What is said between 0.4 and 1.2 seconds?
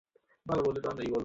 দর্শকদের প্রচণ্ড ভীর ছিল।